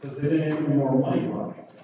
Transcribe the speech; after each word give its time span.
because 0.00 0.16
they 0.16 0.28
didn't 0.28 0.50
have 0.50 0.64
any 0.64 0.74
more 0.76 0.98
money 0.98 1.26
left. 1.28 1.75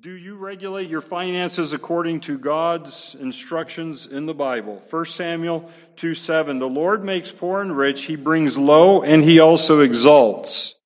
Do 0.00 0.12
you 0.12 0.36
regulate 0.36 0.88
your 0.88 1.00
finances 1.00 1.72
according 1.72 2.20
to 2.20 2.38
God's 2.38 3.16
instructions 3.18 4.06
in 4.06 4.26
the 4.26 4.34
Bible? 4.34 4.80
1 4.90 5.04
Samuel 5.06 5.68
2 5.96 6.14
7. 6.14 6.60
The 6.60 6.68
Lord 6.68 7.02
makes 7.02 7.32
poor 7.32 7.60
and 7.62 7.76
rich, 7.76 8.04
he 8.04 8.14
brings 8.14 8.56
low, 8.56 9.02
and 9.02 9.24
he 9.24 9.40
also 9.40 9.80
exalts. 9.80 10.76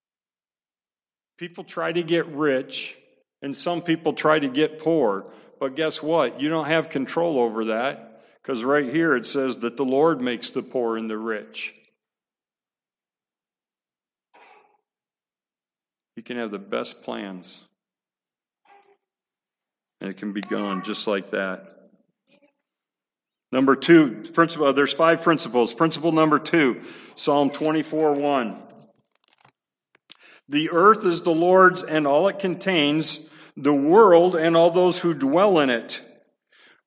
People 1.37 1.63
try 1.63 1.93
to 1.93 2.03
get 2.03 2.27
rich, 2.29 2.97
and 3.43 3.55
some 3.55 3.83
people 3.83 4.15
try 4.15 4.39
to 4.39 4.49
get 4.49 4.79
poor. 4.79 5.31
But 5.61 5.77
guess 5.77 6.03
what? 6.03 6.41
You 6.41 6.49
don't 6.49 6.69
have 6.69 6.89
control 6.89 7.39
over 7.39 7.67
that, 7.67 8.25
because 8.41 8.65
right 8.65 8.89
here 8.89 9.15
it 9.15 9.27
says 9.27 9.59
that 9.59 9.77
the 9.77 9.85
Lord 9.85 10.23
makes 10.23 10.53
the 10.53 10.63
poor 10.63 10.97
and 10.97 11.11
the 11.11 11.19
rich. 11.19 11.75
You 16.17 16.23
can 16.23 16.39
have 16.39 16.51
the 16.51 16.59
best 16.59 17.03
plans 17.03 17.65
and 20.03 20.11
it 20.11 20.17
can 20.17 20.33
be 20.33 20.41
gone 20.41 20.83
just 20.83 21.07
like 21.07 21.31
that. 21.31 21.69
Number 23.53 23.77
two, 23.77 24.23
principle, 24.33 24.67
uh, 24.67 24.73
there's 24.73 24.93
five 24.93 25.23
principles. 25.23 25.75
Principle 25.75 26.11
number 26.11 26.39
two, 26.39 26.81
Psalm 27.15 27.51
24 27.51 28.15
1. 28.15 28.63
The 30.49 30.71
earth 30.71 31.05
is 31.05 31.23
the 31.23 31.35
Lord's 31.35 31.83
and 31.83 32.07
all 32.07 32.29
it 32.29 32.39
contains, 32.39 33.25
the 33.57 33.75
world 33.75 34.35
and 34.35 34.57
all 34.57 34.71
those 34.71 34.99
who 34.99 35.15
dwell 35.15 35.59
in 35.59 35.71
it. 35.71 36.03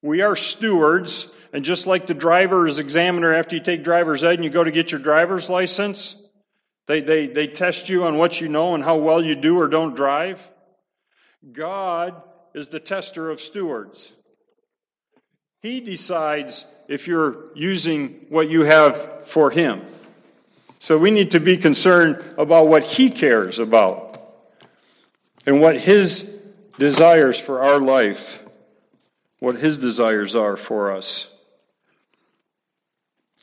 We 0.01 0.21
are 0.21 0.35
stewards, 0.35 1.31
and 1.53 1.63
just 1.63 1.87
like 1.87 2.07
the 2.07 2.13
driver's 2.13 2.79
examiner, 2.79 3.33
after 3.33 3.55
you 3.55 3.61
take 3.61 3.83
driver's 3.83 4.23
ed 4.23 4.33
and 4.33 4.43
you 4.43 4.49
go 4.49 4.63
to 4.63 4.71
get 4.71 4.91
your 4.91 4.99
driver's 4.99 5.49
license, 5.49 6.17
they, 6.87 7.01
they, 7.01 7.27
they 7.27 7.47
test 7.47 7.89
you 7.89 8.03
on 8.03 8.17
what 8.17 8.41
you 8.41 8.49
know 8.49 8.75
and 8.75 8.83
how 8.83 8.97
well 8.97 9.23
you 9.23 9.35
do 9.35 9.57
or 9.57 9.67
don't 9.67 9.95
drive. 9.95 10.51
God 11.51 12.21
is 12.55 12.69
the 12.69 12.79
tester 12.79 13.29
of 13.29 13.41
stewards. 13.41 14.13
He 15.61 15.81
decides 15.81 16.65
if 16.87 17.05
you're 17.05 17.53
using 17.53 18.25
what 18.29 18.49
you 18.49 18.61
have 18.61 19.27
for 19.27 19.51
Him. 19.51 19.81
So 20.79 20.97
we 20.97 21.11
need 21.11 21.31
to 21.31 21.41
be 21.41 21.57
concerned 21.57 22.23
about 22.37 22.69
what 22.69 22.83
He 22.83 23.09
cares 23.09 23.59
about 23.59 24.21
and 25.45 25.59
what 25.59 25.77
His 25.77 26.33
desires 26.79 27.37
for 27.37 27.61
our 27.61 27.79
life, 27.79 28.41
what 29.39 29.57
His 29.57 29.77
desires 29.77 30.33
are 30.33 30.55
for 30.55 30.93
us. 30.93 31.27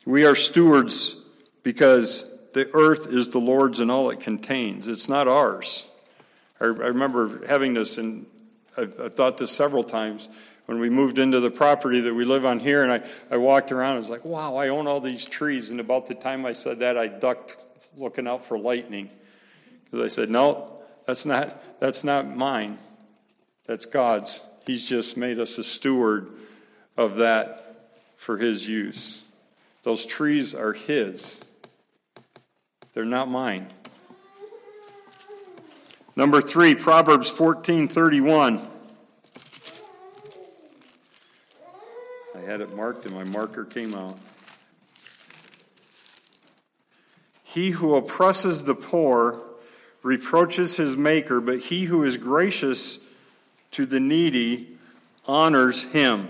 We 0.07 0.25
are 0.25 0.35
stewards 0.35 1.17
because 1.63 2.31
the 2.55 2.71
earth 2.75 3.13
is 3.13 3.29
the 3.29 3.41
Lord's 3.41 3.79
and 3.79 3.91
all 3.91 4.09
it 4.09 4.21
contains. 4.21 4.89
It's 4.89 5.09
not 5.09 5.29
ours. 5.29 5.87
I, 6.61 6.67
remember 6.67 7.47
having 7.47 7.75
this 7.75 7.99
in 7.99 8.27
I've, 8.77 8.99
I've, 9.01 9.15
thought 9.15 9.39
this 9.39 9.53
several 9.53 9.85
times 9.85 10.29
when 10.67 10.79
we 10.79 10.89
moved 10.89 11.19
into 11.19 11.41
the 11.41 11.51
property 11.51 12.01
that 12.01 12.15
we 12.15 12.25
live 12.25 12.47
on 12.47 12.61
here, 12.61 12.83
and 12.83 12.93
I, 12.93 13.03
I 13.31 13.37
walked 13.37 13.73
around. 13.73 13.95
I 13.95 13.99
was 13.99 14.11
like, 14.11 14.25
wow, 14.25 14.57
I 14.57 14.69
own 14.69 14.87
all 14.87 15.01
these 15.01 15.25
trees. 15.25 15.71
And 15.71 15.81
about 15.81 16.07
the 16.07 16.15
time 16.15 16.47
I 16.47 16.53
said 16.53 16.81
that, 16.81 16.97
I 16.97 17.09
ducked 17.09 17.65
looking 17.97 18.27
out 18.27 18.45
for 18.45 18.59
lightning 18.59 19.11
because 19.85 20.05
I 20.05 20.09
said, 20.09 20.31
no, 20.31 20.83
that's 21.07 21.27
not 21.27 21.81
that's 21.81 22.05
not 22.05 22.35
mine. 22.35 22.79
That's 23.67 23.87
God's. 23.87 24.41
He's 24.67 24.89
just 24.89 25.17
made 25.17 25.39
us 25.39 25.59
a 25.59 25.65
steward 25.65 26.29
of 26.97 27.17
that 27.17 27.91
for 28.17 28.39
His 28.39 28.69
use. 28.69 29.23
Those 29.83 30.07
trees 30.07 30.55
are 30.55 30.73
His. 30.73 31.43
They're 32.95 33.05
not 33.05 33.29
mine. 33.29 33.69
Number 36.15 36.43
three, 36.43 36.75
Proverbs 36.75 37.31
14 37.31 37.89
31. 37.89 38.69
I 42.35 42.41
had 42.41 42.61
it 42.61 42.75
marked 42.75 43.07
and 43.07 43.15
my 43.15 43.25
marker 43.25 43.65
came 43.65 43.95
out. 43.95 44.19
He 47.43 47.71
who 47.71 47.95
oppresses 47.95 48.65
the 48.65 48.75
poor 48.75 49.41
reproaches 50.03 50.77
his 50.77 50.97
maker, 50.97 51.41
but 51.41 51.61
he 51.61 51.85
who 51.85 52.03
is 52.05 52.19
gracious 52.19 52.99
to 53.73 53.87
the 53.87 54.01
needy 54.01 54.77
honors 55.27 55.83
him. 55.85 56.29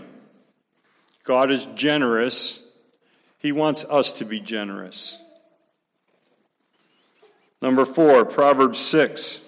God 1.24 1.50
is 1.50 1.66
generous. 1.74 2.64
He 3.38 3.50
wants 3.50 3.84
us 3.84 4.12
to 4.14 4.24
be 4.24 4.38
generous. 4.38 5.20
Number 7.60 7.84
four, 7.84 8.24
Proverbs 8.24 8.78
6. 8.80 9.41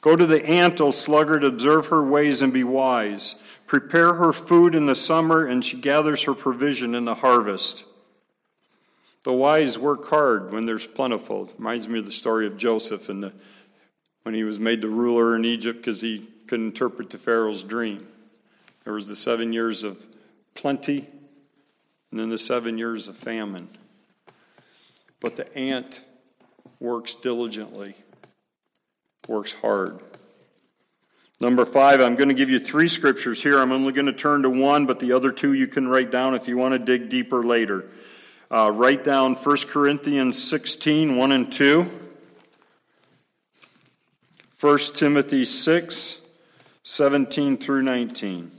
Go 0.00 0.16
to 0.16 0.26
the 0.26 0.44
ant, 0.46 0.80
O 0.80 0.90
sluggard, 0.90 1.44
observe 1.44 1.86
her 1.86 2.02
ways 2.02 2.40
and 2.40 2.52
be 2.52 2.64
wise. 2.64 3.36
Prepare 3.66 4.14
her 4.14 4.32
food 4.32 4.74
in 4.74 4.86
the 4.86 4.94
summer, 4.94 5.46
and 5.46 5.64
she 5.64 5.76
gathers 5.76 6.22
her 6.24 6.34
provision 6.34 6.94
in 6.94 7.04
the 7.04 7.16
harvest. 7.16 7.84
The 9.24 9.32
wise 9.34 9.78
work 9.78 10.08
hard 10.08 10.52
when 10.52 10.64
there's 10.64 10.86
plentiful. 10.86 11.44
It 11.44 11.54
Reminds 11.58 11.88
me 11.88 11.98
of 11.98 12.06
the 12.06 12.12
story 12.12 12.46
of 12.46 12.56
Joseph 12.56 13.10
and 13.10 13.22
the, 13.22 13.32
when 14.22 14.34
he 14.34 14.44
was 14.44 14.58
made 14.58 14.80
the 14.80 14.88
ruler 14.88 15.36
in 15.36 15.44
Egypt 15.44 15.80
because 15.80 16.00
he 16.00 16.26
could 16.46 16.60
interpret 16.60 17.10
the 17.10 17.18
Pharaoh's 17.18 17.62
dream. 17.62 18.08
There 18.84 18.94
was 18.94 19.08
the 19.08 19.16
seven 19.16 19.52
years 19.52 19.84
of 19.84 20.06
plenty, 20.54 21.06
and 22.10 22.18
then 22.18 22.30
the 22.30 22.38
seven 22.38 22.78
years 22.78 23.06
of 23.06 23.16
famine. 23.18 23.68
But 25.20 25.36
the 25.36 25.54
ant 25.54 26.02
works 26.80 27.14
diligently 27.14 27.94
works 29.30 29.54
hard. 29.54 30.00
Number 31.40 31.64
five, 31.64 32.00
I'm 32.00 32.16
going 32.16 32.28
to 32.30 32.34
give 32.34 32.50
you 32.50 32.58
three 32.58 32.88
scriptures 32.88 33.40
here. 33.40 33.60
I'm 33.60 33.70
only 33.70 33.92
going 33.92 34.06
to 34.06 34.12
turn 34.12 34.42
to 34.42 34.50
one, 34.50 34.86
but 34.86 34.98
the 34.98 35.12
other 35.12 35.30
two 35.30 35.52
you 35.52 35.68
can 35.68 35.86
write 35.86 36.10
down 36.10 36.34
if 36.34 36.48
you 36.48 36.58
want 36.58 36.72
to 36.72 36.78
dig 36.80 37.08
deeper 37.08 37.44
later. 37.44 37.88
Uh, 38.50 38.72
write 38.74 39.04
down 39.04 39.36
1 39.36 39.56
Corinthians 39.68 40.42
16, 40.42 41.16
1 41.16 41.32
and 41.32 41.52
2. 41.52 41.86
1 44.60 44.78
Timothy 44.94 45.44
6, 45.44 46.20
17 46.82 47.56
through 47.56 47.82
19. 47.82 48.50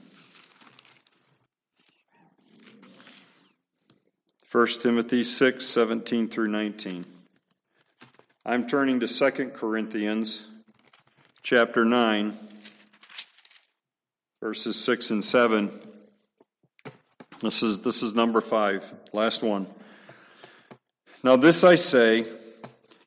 1 4.50 4.68
Timothy 4.80 5.24
6, 5.26 5.66
17 5.66 6.30
through 6.30 6.48
19. 6.48 7.06
I'm 8.46 8.68
turning 8.68 9.02
to 9.02 9.08
2 9.08 9.50
Corinthians 9.50 10.48
chapter 11.44 11.84
9, 11.84 12.38
verses 14.42 14.80
6 14.84 15.10
and 15.10 15.26
7. 15.26 15.72
This 17.42 17.64
is, 17.64 17.80
this 17.80 18.04
is 18.04 18.14
number 18.14 18.42
5, 18.42 18.94
last 19.12 19.42
one. 19.42 19.66
Now, 21.24 21.36
this 21.36 21.64
I 21.64 21.76
say 21.76 22.26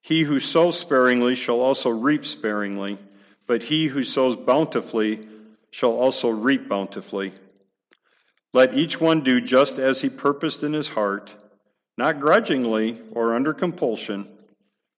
He 0.02 0.24
who 0.24 0.40
sows 0.40 0.78
sparingly 0.78 1.36
shall 1.36 1.60
also 1.60 1.90
reap 1.90 2.26
sparingly, 2.26 2.98
but 3.46 3.64
he 3.64 3.86
who 3.86 4.02
sows 4.02 4.36
bountifully 4.36 5.26
shall 5.70 5.92
also 5.92 6.28
reap 6.28 6.68
bountifully. 6.68 7.32
Let 8.52 8.74
each 8.74 9.00
one 9.00 9.22
do 9.22 9.40
just 9.40 9.78
as 9.78 10.00
he 10.00 10.10
purposed 10.10 10.62
in 10.62 10.72
his 10.72 10.90
heart, 10.90 11.36
not 11.96 12.20
grudgingly 12.20 13.00
or 13.12 13.34
under 13.34 13.54
compulsion, 13.54 14.28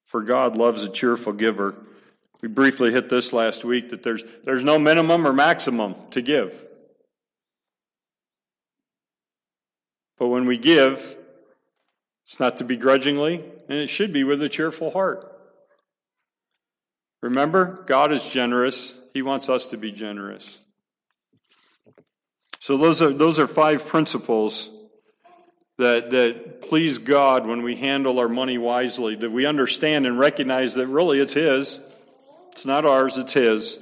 for 0.07 0.23
God 0.23 0.57
loves 0.57 0.83
a 0.83 0.90
cheerful 0.90 1.33
giver. 1.33 1.75
We 2.43 2.49
briefly 2.49 2.93
hit 2.93 3.09
this 3.09 3.33
last 3.33 3.64
week 3.64 3.90
that 3.90 4.02
there's, 4.02 4.25
there's 4.45 4.62
no 4.62 4.78
minimum 4.78 5.26
or 5.26 5.33
maximum 5.33 5.95
to 6.11 6.21
give. 6.21 6.64
But 10.19 10.28
when 10.28 10.47
we 10.47 10.59
give, 10.59 11.16
it's 12.25 12.40
not 12.40 12.57
to 12.59 12.64
begrudgingly, 12.64 13.45
and 13.69 13.78
it 13.78 13.88
should 13.88 14.12
be 14.12 14.25
with 14.25 14.43
a 14.43 14.49
cheerful 14.49 14.90
heart. 14.90 15.33
Remember, 17.23 17.83
God 17.87 18.12
is 18.12 18.25
generous. 18.25 19.00
He 19.14 19.23
wants 19.23 19.49
us 19.49 19.66
to 19.69 19.76
be 19.76 19.93
generous. 19.93 20.61
So 22.61 22.76
those 22.76 23.00
are 23.02 23.12
those 23.12 23.38
are 23.38 23.47
five 23.47 23.87
principles 23.87 24.71
that 25.78 26.11
that 26.11 26.62
please 26.62 26.99
God 26.99 27.47
when 27.47 27.62
we 27.62 27.76
handle 27.76 28.19
our 28.19 28.28
money 28.28 28.59
wisely, 28.59 29.14
that 29.16 29.31
we 29.31 29.47
understand 29.47 30.07
and 30.07 30.19
recognize 30.19 30.75
that 30.75 30.87
really 30.87 31.21
it's 31.21 31.35
his. 31.35 31.81
It's 32.56 32.64
not 32.64 32.86
ours, 32.86 33.18
it's 33.18 33.34
His. 33.34 33.78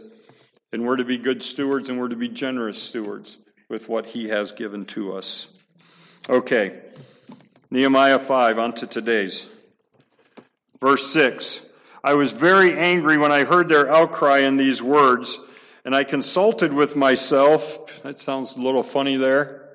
And 0.73 0.85
we're 0.85 0.97
to 0.97 1.05
be 1.05 1.17
good 1.17 1.45
stewards 1.45 1.89
and 1.89 1.97
we're 1.97 2.09
to 2.09 2.17
be 2.17 2.29
generous 2.29 2.83
stewards 2.83 3.39
with 3.69 3.89
what 3.89 4.07
He 4.07 4.31
has 4.31 4.51
given 4.51 4.85
to 4.87 5.13
us. 5.13 5.47
Okay, 6.29 6.81
Nehemiah 7.71 8.19
5, 8.19 8.59
on 8.59 8.73
to 8.73 8.89
today's. 8.89 9.47
Verse 10.81 11.07
6 11.13 11.65
I 12.03 12.15
was 12.15 12.33
very 12.33 12.77
angry 12.77 13.17
when 13.17 13.31
I 13.31 13.45
heard 13.45 13.69
their 13.69 13.89
outcry 13.89 14.41
in 14.41 14.57
these 14.57 14.83
words, 14.83 15.39
and 15.85 15.95
I 15.95 16.03
consulted 16.03 16.73
with 16.73 16.97
myself. 16.97 18.03
That 18.03 18.19
sounds 18.19 18.57
a 18.57 18.61
little 18.61 18.83
funny 18.83 19.17
there. 19.17 19.69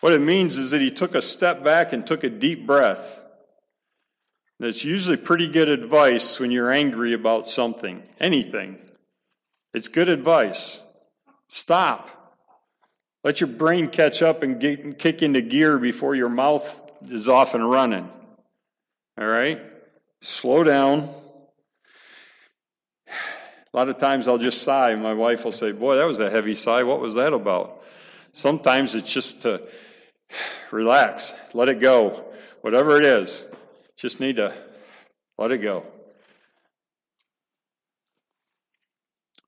What 0.00 0.14
it 0.14 0.22
means 0.22 0.56
is 0.56 0.70
that 0.70 0.80
he 0.80 0.90
took 0.90 1.14
a 1.14 1.20
step 1.20 1.62
back 1.62 1.92
and 1.92 2.06
took 2.06 2.24
a 2.24 2.30
deep 2.30 2.66
breath. 2.66 3.20
That's 4.60 4.84
usually 4.84 5.16
pretty 5.16 5.48
good 5.48 5.68
advice 5.68 6.38
when 6.38 6.50
you're 6.50 6.70
angry 6.70 7.12
about 7.12 7.48
something, 7.48 8.02
anything. 8.20 8.78
It's 9.72 9.88
good 9.88 10.08
advice. 10.08 10.82
Stop. 11.48 12.08
Let 13.24 13.40
your 13.40 13.48
brain 13.48 13.88
catch 13.88 14.22
up 14.22 14.42
and 14.42 14.60
get, 14.60 14.98
kick 14.98 15.22
into 15.22 15.40
gear 15.40 15.78
before 15.78 16.14
your 16.14 16.28
mouth 16.28 16.82
is 17.08 17.28
off 17.28 17.54
and 17.54 17.68
running. 17.68 18.08
All 19.18 19.26
right? 19.26 19.60
Slow 20.20 20.62
down. 20.62 21.10
A 23.08 23.76
lot 23.76 23.88
of 23.88 23.98
times 23.98 24.28
I'll 24.28 24.38
just 24.38 24.62
sigh. 24.62 24.94
My 24.94 25.14
wife 25.14 25.44
will 25.44 25.52
say, 25.52 25.72
Boy, 25.72 25.96
that 25.96 26.04
was 26.04 26.20
a 26.20 26.30
heavy 26.30 26.54
sigh. 26.54 26.84
What 26.84 27.00
was 27.00 27.14
that 27.14 27.32
about? 27.32 27.82
Sometimes 28.30 28.94
it's 28.94 29.12
just 29.12 29.42
to 29.42 29.62
relax, 30.70 31.34
let 31.54 31.68
it 31.68 31.80
go. 31.80 32.24
Whatever 32.60 32.98
it 32.98 33.04
is, 33.04 33.48
just 34.04 34.20
need 34.20 34.36
to 34.36 34.52
let 35.38 35.50
it 35.50 35.62
go. 35.62 35.82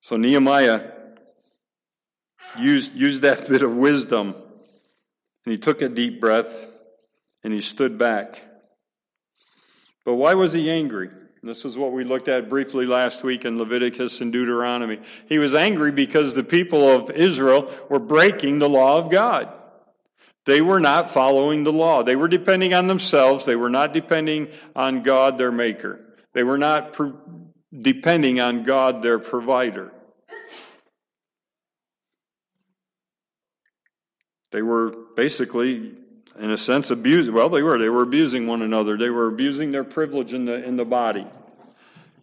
So 0.00 0.16
Nehemiah 0.16 0.92
used, 2.58 2.94
used 2.94 3.20
that 3.20 3.50
bit 3.50 3.60
of 3.60 3.76
wisdom 3.76 4.34
and 5.44 5.52
he 5.52 5.58
took 5.58 5.82
a 5.82 5.90
deep 5.90 6.22
breath 6.22 6.70
and 7.44 7.52
he 7.52 7.60
stood 7.60 7.98
back. 7.98 8.42
But 10.06 10.14
why 10.14 10.32
was 10.32 10.54
he 10.54 10.70
angry? 10.70 11.10
This 11.42 11.66
is 11.66 11.76
what 11.76 11.92
we 11.92 12.02
looked 12.02 12.28
at 12.28 12.48
briefly 12.48 12.86
last 12.86 13.22
week 13.22 13.44
in 13.44 13.58
Leviticus 13.58 14.22
and 14.22 14.32
Deuteronomy. 14.32 15.00
He 15.28 15.38
was 15.38 15.54
angry 15.54 15.92
because 15.92 16.32
the 16.32 16.42
people 16.42 16.88
of 16.88 17.10
Israel 17.10 17.70
were 17.90 17.98
breaking 17.98 18.58
the 18.58 18.70
law 18.70 18.96
of 18.96 19.10
God. 19.10 19.52
They 20.46 20.62
were 20.62 20.78
not 20.78 21.10
following 21.10 21.64
the 21.64 21.72
law. 21.72 22.04
They 22.04 22.14
were 22.14 22.28
depending 22.28 22.72
on 22.72 22.86
themselves. 22.86 23.44
They 23.44 23.56
were 23.56 23.68
not 23.68 23.92
depending 23.92 24.48
on 24.76 25.02
God, 25.02 25.38
their 25.38 25.50
maker. 25.50 26.00
They 26.34 26.44
were 26.44 26.56
not 26.56 26.96
depending 27.76 28.38
on 28.38 28.62
God, 28.62 29.02
their 29.02 29.18
provider. 29.18 29.92
They 34.52 34.62
were 34.62 34.94
basically, 35.16 35.94
in 36.38 36.50
a 36.52 36.56
sense, 36.56 36.92
abusing. 36.92 37.34
Well, 37.34 37.48
they 37.48 37.64
were. 37.64 37.76
They 37.76 37.88
were 37.88 38.04
abusing 38.04 38.46
one 38.46 38.62
another. 38.62 38.96
They 38.96 39.10
were 39.10 39.26
abusing 39.26 39.72
their 39.72 39.84
privilege 39.84 40.32
in 40.32 40.44
the, 40.44 40.64
in 40.64 40.76
the 40.76 40.84
body. 40.84 41.26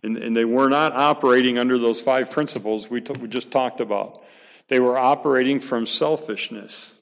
And, 0.02 0.16
and 0.18 0.36
they 0.36 0.46
were 0.46 0.70
not 0.70 0.94
operating 0.94 1.58
under 1.58 1.78
those 1.78 2.00
five 2.00 2.32
principles 2.32 2.90
we, 2.90 3.02
t- 3.02 3.14
we 3.20 3.28
just 3.28 3.52
talked 3.52 3.82
about. 3.82 4.24
They 4.70 4.80
were 4.80 4.98
operating 4.98 5.60
from 5.60 5.86
selfishness 5.86 6.94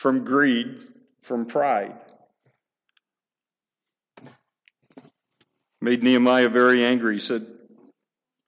from 0.00 0.24
greed, 0.24 0.78
from 1.20 1.44
pride. 1.44 1.94
Made 5.82 6.02
Nehemiah 6.02 6.48
very 6.48 6.82
angry. 6.82 7.16
He 7.16 7.20
said, 7.20 7.44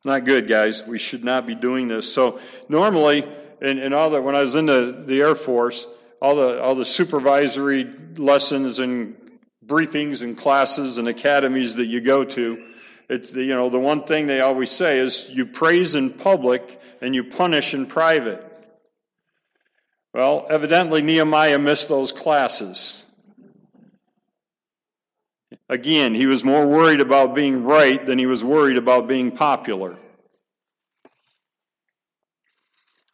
Not 0.03 0.25
good, 0.25 0.49
guys. 0.49 0.83
We 0.87 0.99
should 0.99 1.25
not 1.25 1.47
be 1.47 1.55
doing 1.55 1.89
this. 1.89 2.11
So, 2.11 2.41
normally, 2.71 3.29
in, 3.61 3.79
in 3.79 3.93
all 3.93 4.09
the, 4.09 4.23
when 4.23 4.35
I 4.35 4.41
was 4.41 4.55
in 4.55 4.65
the, 4.65 5.05
the 5.07 5.21
Air 5.21 5.35
Force, 5.35 5.87
all 6.23 6.37
the, 6.37 6.59
all 6.59 6.75
the 6.75 6.87
supervisory 6.87 7.85
lessons 8.17 8.79
and 8.79 9.15
briefings 9.63 10.23
and 10.23 10.39
classes 10.39 10.97
and 10.97 11.07
academies 11.07 11.75
that 11.75 11.85
you 11.85 12.01
go 12.01 12.25
to, 12.25 12.67
it's 13.11 13.31
the, 13.31 13.45
you 13.45 13.53
know, 13.53 13.69
the 13.69 13.79
one 13.79 14.05
thing 14.05 14.27
they 14.27 14.41
always 14.41 14.71
say 14.71 15.01
is 15.01 15.29
you 15.29 15.45
praise 15.45 15.97
in 15.97 16.15
public 16.15 16.81
and 17.03 17.15
you 17.15 17.25
punish 17.25 17.75
in 17.75 17.85
private. 17.85 18.52
Well, 20.13 20.47
evidently 20.51 21.01
Nehemiah 21.01 21.59
missed 21.59 21.89
those 21.89 22.13
classes. 22.13 23.05
Again, 25.69 26.15
he 26.15 26.27
was 26.27 26.45
more 26.45 26.67
worried 26.67 27.01
about 27.01 27.35
being 27.35 27.65
right 27.65 28.05
than 28.05 28.19
he 28.19 28.27
was 28.27 28.45
worried 28.45 28.77
about 28.77 29.09
being 29.09 29.31
popular. 29.31 29.97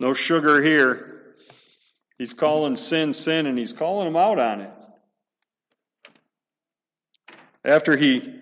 No 0.00 0.12
sugar 0.12 0.60
here. 0.60 1.34
He's 2.18 2.34
calling 2.34 2.74
sin 2.74 3.12
sin 3.12 3.46
and 3.46 3.56
he's 3.56 3.72
calling 3.72 4.06
them 4.06 4.16
out 4.16 4.40
on 4.40 4.60
it. 4.62 4.72
after 7.64 7.96
he 7.96 8.34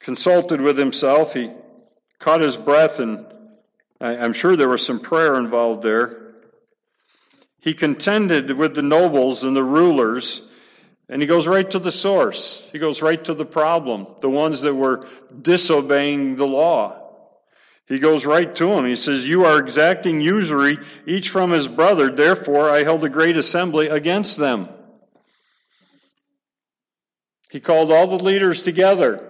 consulted 0.00 0.60
with 0.60 0.78
himself, 0.78 1.34
he 1.34 1.50
caught 2.18 2.40
his 2.40 2.56
breath, 2.56 2.98
and 2.98 3.26
I'm 4.00 4.32
sure 4.32 4.56
there 4.56 4.68
was 4.68 4.84
some 4.86 5.00
prayer 5.00 5.34
involved 5.34 5.82
there. 5.82 6.27
He 7.60 7.74
contended 7.74 8.52
with 8.52 8.74
the 8.74 8.82
nobles 8.82 9.42
and 9.42 9.56
the 9.56 9.64
rulers, 9.64 10.42
and 11.08 11.20
he 11.20 11.28
goes 11.28 11.46
right 11.46 11.68
to 11.70 11.78
the 11.78 11.92
source. 11.92 12.68
He 12.70 12.78
goes 12.78 13.02
right 13.02 13.22
to 13.24 13.34
the 13.34 13.46
problem, 13.46 14.06
the 14.20 14.30
ones 14.30 14.60
that 14.60 14.74
were 14.74 15.06
disobeying 15.40 16.36
the 16.36 16.46
law. 16.46 16.98
He 17.86 17.98
goes 17.98 18.26
right 18.26 18.54
to 18.56 18.72
him. 18.72 18.84
He 18.84 18.96
says, 18.96 19.28
You 19.28 19.46
are 19.46 19.58
exacting 19.58 20.20
usury, 20.20 20.78
each 21.06 21.30
from 21.30 21.50
his 21.50 21.66
brother. 21.68 22.10
Therefore, 22.10 22.68
I 22.68 22.82
held 22.82 23.02
a 23.02 23.08
great 23.08 23.36
assembly 23.36 23.88
against 23.88 24.36
them. 24.36 24.68
He 27.50 27.60
called 27.60 27.90
all 27.90 28.06
the 28.06 28.22
leaders 28.22 28.62
together, 28.62 29.26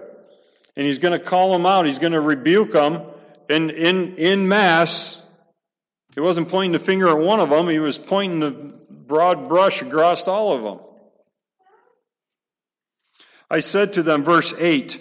and 0.76 0.84
he's 0.84 0.98
going 0.98 1.16
to 1.16 1.24
call 1.24 1.52
them 1.52 1.66
out. 1.66 1.86
He's 1.86 2.00
going 2.00 2.12
to 2.12 2.20
rebuke 2.20 2.72
them 2.72 3.02
in, 3.48 3.70
in, 3.70 4.16
in 4.16 4.48
mass. 4.48 5.17
He 6.14 6.20
wasn't 6.20 6.48
pointing 6.48 6.72
the 6.72 6.78
finger 6.78 7.08
at 7.08 7.18
one 7.18 7.40
of 7.40 7.50
them, 7.50 7.68
he 7.68 7.78
was 7.78 7.98
pointing 7.98 8.40
the 8.40 8.50
broad 8.50 9.48
brush 9.48 9.82
across 9.82 10.26
all 10.26 10.52
of 10.52 10.62
them. 10.62 10.86
I 13.50 13.60
said 13.60 13.94
to 13.94 14.02
them, 14.02 14.24
verse 14.24 14.52
8, 14.58 15.00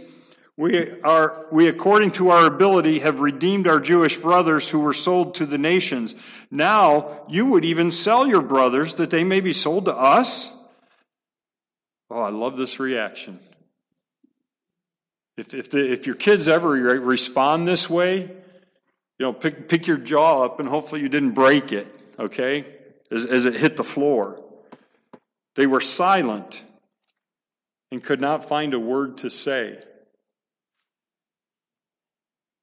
we 0.58 1.02
are, 1.02 1.46
we 1.52 1.68
according 1.68 2.12
to 2.14 2.30
our 2.30 2.46
ability 2.46 3.00
have 3.00 3.20
redeemed 3.20 3.68
our 3.68 3.80
Jewish 3.80 4.18
brothers 4.18 4.70
who 4.70 4.80
were 4.80 4.94
sold 4.94 5.36
to 5.36 5.46
the 5.46 5.58
nations. 5.58 6.16
Now 6.50 7.26
you 7.30 7.46
would 7.48 7.64
even 7.64 7.92
sell 7.92 8.26
your 8.26 8.42
brothers 8.42 8.96
that 8.96 9.12
they 9.12 9.24
may 9.24 9.40
be 9.40 9.54
sold 9.54 9.86
to 9.86 9.94
us? 9.94 10.54
Oh, 12.10 12.22
I 12.22 12.30
love 12.30 12.58
this 12.58 12.80
reaction. 12.80 13.40
If, 15.38 15.54
if, 15.54 15.70
the, 15.70 15.92
if 15.92 16.08
your 16.08 16.16
kids 16.16 16.48
ever 16.48 16.70
respond 16.70 17.68
this 17.68 17.88
way, 17.88 18.32
you 19.20 19.26
know, 19.26 19.34
pick, 19.34 19.68
pick 19.68 19.88
your 19.88 19.98
jaw 19.98 20.44
up 20.44 20.60
and 20.60 20.70
hopefully 20.70 21.02
you 21.02 21.10
didn't 21.10 21.32
break 21.32 21.72
it, 21.72 21.88
okay, 22.20 22.66
as, 23.12 23.26
as 23.26 23.46
it 23.46 23.56
hit 23.56 23.78
the 23.78 23.84
floor. 23.84 24.44
They 25.56 25.66
were 25.66 25.82
silent 25.82 26.64
and 27.92 28.04
could 28.04 28.22
not 28.22 28.46
find 28.46 28.74
a 28.74 28.80
word 28.80 29.18
to 29.20 29.30
say. 29.30 29.80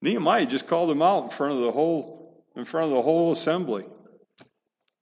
Nehemiah 0.00 0.46
just 0.46 0.66
called 0.66 0.90
them 0.90 1.02
out 1.02 1.24
in 1.24 1.30
front 1.30 1.54
of 1.54 1.60
the 1.60 1.72
whole 1.72 2.44
in 2.56 2.64
front 2.64 2.90
of 2.90 2.96
the 2.96 3.02
whole 3.02 3.32
assembly. 3.32 3.84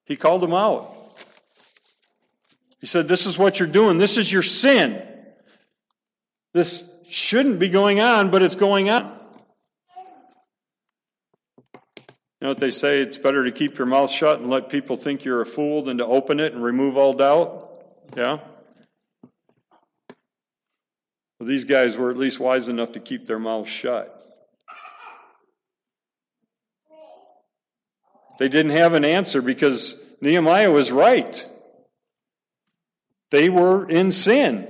He 0.07 0.17
called 0.17 0.43
them 0.43 0.55
out. 0.55 0.95
He 2.81 2.87
said, 2.87 3.09
This 3.09 3.27
is 3.27 3.39
what 3.39 3.59
you're 3.59 3.69
doing. 3.69 3.99
This 3.99 4.17
is 4.17 4.33
your 4.33 4.43
sin. 4.43 5.03
This 6.55 6.89
shouldn't 7.09 7.59
be 7.59 7.69
going 7.69 8.01
on, 8.01 8.31
but 8.31 8.43
it's 8.43 8.57
going 8.57 8.91
on. 8.91 9.19
You 12.43 12.47
know 12.47 12.51
what 12.51 12.59
they 12.59 12.73
say? 12.73 13.01
It's 13.01 13.19
better 13.19 13.45
to 13.45 13.53
keep 13.53 13.79
your 13.79 13.87
mouth 13.87 14.11
shut 14.11 14.41
and 14.41 14.51
let 14.51 14.69
people 14.69 14.97
think 14.97 15.25
you're 15.25 15.43
a 15.43 15.47
fool 15.47 15.83
than 15.83 15.99
to 15.99 16.07
open 16.07 16.41
it 16.41 16.53
and 16.53 16.61
remove 16.61 16.97
all 16.97 17.13
doubt. 17.13 17.85
Yeah? 18.17 18.39
Well, 21.39 21.49
these 21.49 21.63
guys 21.63 21.97
were 21.97 22.11
at 22.11 22.17
least 22.17 22.41
wise 22.41 22.69
enough 22.69 22.91
to 22.93 22.99
keep 22.99 23.29
their 23.29 23.39
mouths 23.39 23.69
shut. 23.69 24.19
They 28.41 28.49
didn't 28.49 28.73
have 28.73 28.95
an 28.95 29.05
answer 29.05 29.41
because 29.41 30.01
Nehemiah 30.21 30.73
was 30.73 30.91
right. 30.91 31.49
They 33.31 33.51
were 33.51 33.89
in 33.89 34.11
sin. 34.11 34.67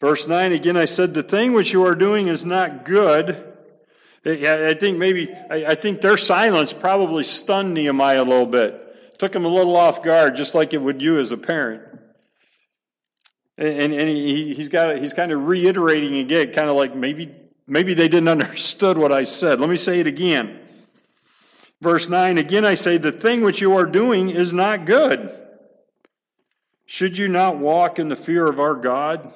Verse 0.00 0.28
9 0.28 0.52
again, 0.52 0.76
I 0.76 0.84
said, 0.84 1.14
The 1.14 1.22
thing 1.22 1.52
which 1.52 1.72
you 1.72 1.84
are 1.86 1.94
doing 1.94 2.28
is 2.28 2.44
not 2.44 2.84
good. 2.84 3.54
I 4.24 4.74
think 4.74 4.98
maybe, 4.98 5.32
I 5.50 5.76
think 5.76 6.00
their 6.00 6.16
silence 6.16 6.72
probably 6.72 7.22
stunned 7.22 7.74
Nehemiah 7.74 8.22
a 8.22 8.24
little 8.24 8.46
bit. 8.46 9.18
Took 9.18 9.34
him 9.34 9.44
a 9.44 9.48
little 9.48 9.76
off 9.76 10.02
guard, 10.02 10.34
just 10.34 10.54
like 10.54 10.74
it 10.74 10.82
would 10.82 11.00
you 11.00 11.18
as 11.18 11.30
a 11.30 11.36
parent. 11.36 11.82
And, 13.56 13.94
and 13.94 14.08
he, 14.08 14.52
he's 14.52 14.68
got, 14.68 14.98
he's 14.98 15.14
kind 15.14 15.32
of 15.32 15.46
reiterating 15.46 16.18
again, 16.18 16.52
kind 16.52 16.68
of 16.68 16.76
like 16.76 16.94
maybe 16.94 17.34
Maybe 17.66 17.94
they 17.94 18.08
didn't 18.08 18.28
understood 18.40 18.98
what 18.98 19.12
I 19.12 19.24
said. 19.24 19.60
Let 19.60 19.70
me 19.70 19.76
say 19.76 20.00
it 20.00 20.06
again. 20.06 20.60
Verse 21.80 22.08
9 22.08 22.38
Again 22.38 22.64
I 22.64 22.74
say, 22.74 22.98
the 22.98 23.12
thing 23.12 23.42
which 23.42 23.60
you 23.60 23.76
are 23.76 23.86
doing 23.86 24.30
is 24.30 24.52
not 24.52 24.86
good. 24.86 25.34
Should 26.86 27.18
you 27.18 27.28
not 27.28 27.58
walk 27.58 27.98
in 27.98 28.08
the 28.08 28.16
fear 28.16 28.46
of 28.46 28.60
our 28.60 28.76
God 28.76 29.32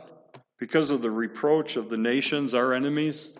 because 0.60 0.90
of 0.90 1.02
the 1.02 1.10
reproach 1.10 1.76
of 1.76 1.88
the 1.88 1.96
nations, 1.96 2.54
our 2.54 2.72
enemies? 2.72 3.30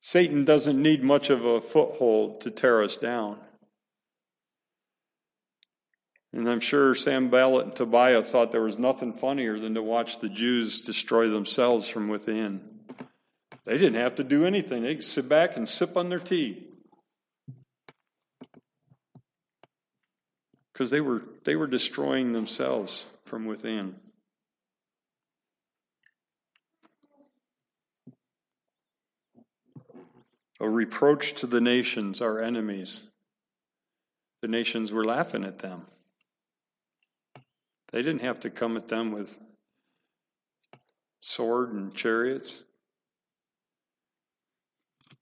Satan 0.00 0.44
doesn't 0.44 0.80
need 0.80 1.02
much 1.02 1.28
of 1.28 1.44
a 1.44 1.60
foothold 1.60 2.40
to 2.42 2.50
tear 2.50 2.82
us 2.82 2.96
down. 2.96 3.38
And 6.32 6.48
I'm 6.48 6.60
sure 6.60 6.94
Sanballat 6.94 7.64
and 7.64 7.74
Tobiah 7.76 8.22
thought 8.22 8.52
there 8.52 8.62
was 8.62 8.78
nothing 8.78 9.12
funnier 9.12 9.58
than 9.58 9.74
to 9.74 9.82
watch 9.82 10.20
the 10.20 10.28
Jews 10.28 10.82
destroy 10.82 11.28
themselves 11.28 11.88
from 11.88 12.08
within. 12.08 12.60
They 13.64 13.78
didn't 13.78 13.94
have 13.94 14.14
to 14.16 14.24
do 14.24 14.44
anything, 14.44 14.84
they 14.84 14.94
could 14.94 15.04
sit 15.04 15.28
back 15.28 15.56
and 15.56 15.68
sip 15.68 15.96
on 15.96 16.08
their 16.08 16.20
tea. 16.20 16.75
Because 20.76 20.90
they 20.90 21.00
were, 21.00 21.22
they 21.44 21.56
were 21.56 21.66
destroying 21.66 22.32
themselves 22.32 23.06
from 23.24 23.46
within. 23.46 23.94
A 30.60 30.68
reproach 30.68 31.32
to 31.36 31.46
the 31.46 31.62
nations, 31.62 32.20
our 32.20 32.42
enemies. 32.42 33.08
The 34.42 34.48
nations 34.48 34.92
were 34.92 35.02
laughing 35.02 35.44
at 35.44 35.60
them. 35.60 35.86
They 37.90 38.02
didn't 38.02 38.20
have 38.20 38.40
to 38.40 38.50
come 38.50 38.76
at 38.76 38.88
them 38.88 39.12
with 39.12 39.38
sword 41.22 41.72
and 41.72 41.94
chariots. 41.94 42.64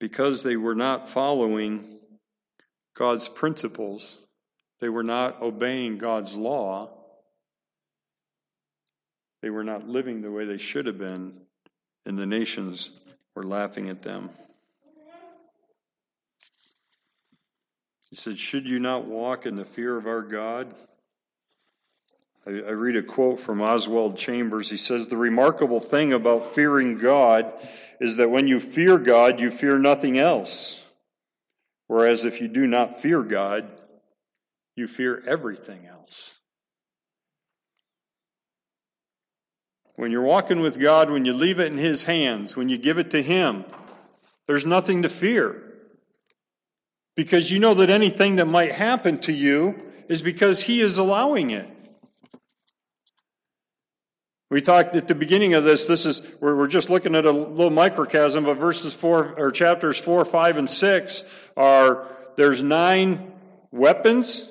Because 0.00 0.42
they 0.42 0.56
were 0.56 0.74
not 0.74 1.08
following 1.08 2.00
God's 2.96 3.28
principles, 3.28 4.23
they 4.84 4.90
were 4.90 5.02
not 5.02 5.40
obeying 5.40 5.96
God's 5.96 6.36
law, 6.36 6.90
they 9.40 9.48
were 9.48 9.64
not 9.64 9.88
living 9.88 10.20
the 10.20 10.30
way 10.30 10.44
they 10.44 10.58
should 10.58 10.84
have 10.84 10.98
been, 10.98 11.40
and 12.04 12.18
the 12.18 12.26
nations 12.26 12.90
were 13.34 13.44
laughing 13.44 13.88
at 13.88 14.02
them. 14.02 14.28
He 18.10 18.16
said, 18.16 18.38
Should 18.38 18.68
you 18.68 18.78
not 18.78 19.06
walk 19.06 19.46
in 19.46 19.56
the 19.56 19.64
fear 19.64 19.96
of 19.96 20.06
our 20.06 20.20
God? 20.20 20.74
I, 22.46 22.50
I 22.50 22.72
read 22.72 22.96
a 22.96 23.02
quote 23.02 23.40
from 23.40 23.62
Oswald 23.62 24.18
Chambers. 24.18 24.68
He 24.68 24.76
says, 24.76 25.06
The 25.06 25.16
remarkable 25.16 25.80
thing 25.80 26.12
about 26.12 26.54
fearing 26.54 26.98
God 26.98 27.50
is 28.00 28.18
that 28.18 28.30
when 28.30 28.48
you 28.48 28.60
fear 28.60 28.98
God, 28.98 29.40
you 29.40 29.50
fear 29.50 29.78
nothing 29.78 30.18
else. 30.18 30.84
Whereas 31.86 32.26
if 32.26 32.42
you 32.42 32.48
do 32.48 32.66
not 32.66 33.00
fear 33.00 33.22
God, 33.22 33.80
you 34.76 34.88
fear 34.88 35.22
everything 35.26 35.86
else. 35.86 36.38
When 39.96 40.10
you're 40.10 40.22
walking 40.22 40.60
with 40.60 40.80
God, 40.80 41.10
when 41.10 41.24
you 41.24 41.32
leave 41.32 41.60
it 41.60 41.70
in 41.70 41.78
His 41.78 42.04
hands, 42.04 42.56
when 42.56 42.68
you 42.68 42.78
give 42.78 42.98
it 42.98 43.10
to 43.10 43.22
Him, 43.22 43.64
there's 44.48 44.66
nothing 44.66 45.02
to 45.02 45.08
fear. 45.08 45.62
Because 47.16 47.52
you 47.52 47.60
know 47.60 47.74
that 47.74 47.90
anything 47.90 48.36
that 48.36 48.46
might 48.46 48.72
happen 48.72 49.18
to 49.20 49.32
you 49.32 49.80
is 50.08 50.20
because 50.20 50.62
He 50.62 50.80
is 50.80 50.98
allowing 50.98 51.50
it. 51.50 51.68
We 54.50 54.60
talked 54.60 54.94
at 54.94 55.08
the 55.08 55.14
beginning 55.14 55.54
of 55.54 55.64
this, 55.64 55.86
this 55.86 56.06
is, 56.06 56.22
we're, 56.40 56.56
we're 56.56 56.68
just 56.68 56.90
looking 56.90 57.14
at 57.14 57.24
a 57.24 57.30
little 57.32 57.70
microcosm, 57.70 58.44
but 58.44 58.54
verses 58.54 58.94
four, 58.94 59.34
or 59.38 59.50
chapters 59.50 59.98
four, 59.98 60.24
five, 60.24 60.56
and 60.56 60.68
six 60.68 61.22
are, 61.56 62.06
there's 62.36 62.62
nine 62.62 63.32
weapons 63.70 64.48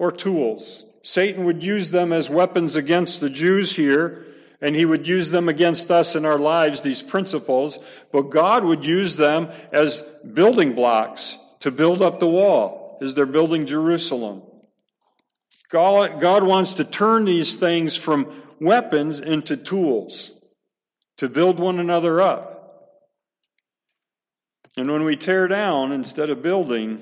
or 0.00 0.10
tools. 0.10 0.86
Satan 1.02 1.44
would 1.44 1.62
use 1.62 1.90
them 1.90 2.10
as 2.10 2.30
weapons 2.30 2.74
against 2.74 3.20
the 3.20 3.28
Jews 3.28 3.76
here, 3.76 4.24
and 4.62 4.74
he 4.74 4.86
would 4.86 5.06
use 5.06 5.30
them 5.30 5.46
against 5.46 5.90
us 5.90 6.16
in 6.16 6.24
our 6.24 6.38
lives, 6.38 6.80
these 6.80 7.02
principles, 7.02 7.78
but 8.10 8.30
God 8.30 8.64
would 8.64 8.84
use 8.84 9.18
them 9.18 9.50
as 9.72 10.00
building 10.32 10.74
blocks 10.74 11.38
to 11.60 11.70
build 11.70 12.00
up 12.00 12.18
the 12.18 12.28
wall 12.28 12.98
as 13.02 13.14
they're 13.14 13.26
building 13.26 13.66
Jerusalem. 13.66 14.42
God, 15.70 16.18
God 16.18 16.44
wants 16.44 16.74
to 16.74 16.84
turn 16.84 17.26
these 17.26 17.56
things 17.56 17.94
from 17.94 18.26
weapons 18.58 19.20
into 19.20 19.54
tools 19.56 20.32
to 21.18 21.28
build 21.28 21.58
one 21.58 21.78
another 21.78 22.22
up. 22.22 22.96
And 24.78 24.90
when 24.90 25.04
we 25.04 25.16
tear 25.16 25.46
down 25.46 25.92
instead 25.92 26.30
of 26.30 26.42
building, 26.42 27.00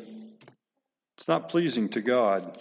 it's 1.17 1.29
not 1.29 1.49
pleasing 1.49 1.89
to 1.91 2.01
God. 2.01 2.59